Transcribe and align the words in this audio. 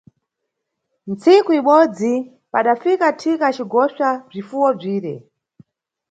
Ntsiku 1.11 1.49
ibodzi, 1.59 2.13
padafika 2.51 3.05
thika 3.19 3.45
acigosva 3.51 4.09
bzifuwo 4.29 4.69
bzire. 4.79 5.13